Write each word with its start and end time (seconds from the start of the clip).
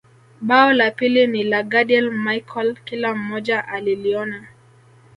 Bao 0.41 0.73
la 0.73 0.91
pili 0.91 1.25
ni 1.27 1.43
la 1.43 1.63
Gadiel 1.63 2.11
Michael 2.11 2.75
kila 2.85 3.15
mmoja 3.15 3.67
aliliona 3.67 4.47